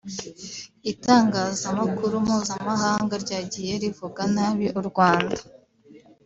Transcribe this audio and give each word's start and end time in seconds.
Itangazamakuru 0.91 2.13
mpuzamahanga 2.25 3.13
ryagiye 3.23 3.73
rivuga 3.83 4.21
nabi 4.35 4.67
u 4.79 4.81
Rwanda 4.89 5.37